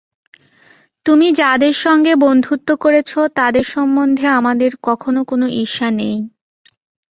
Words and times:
তুমি 1.05 1.27
যাদের 1.33 1.73
সঙ্গে 1.85 2.13
বন্ধুত্ব 2.25 2.69
করেছ, 2.75 3.11
তাদের 3.35 3.65
সম্বন্ধে 3.67 4.25
আমার 4.29 4.55
কখনও 4.83 5.21
কোন 5.23 5.41
ঈর্ষা 5.61 5.87
নেই। 5.91 6.17